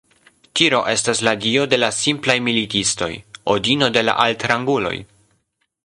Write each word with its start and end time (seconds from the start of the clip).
Tiro 0.59 0.77
estas 0.93 1.19
la 1.27 1.33
dio 1.43 1.67
de 1.73 1.79
la 1.83 1.89
simplaj 1.97 2.37
militistoj, 2.47 3.11
Odino 3.57 3.93
de 3.99 4.07
la 4.09 4.17
altranguloj. 4.25 4.97